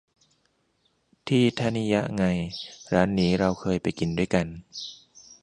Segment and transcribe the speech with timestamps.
[1.27, 2.23] ที่ธนิยะไง
[2.93, 4.45] ร้านนี้เราเคยไปกินด้วยกัน